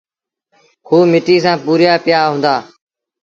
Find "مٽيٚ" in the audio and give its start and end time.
1.11-1.43